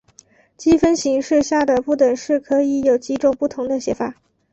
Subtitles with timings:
[0.57, 4.15] 积分形式下的不等式可以有几种不同的写法。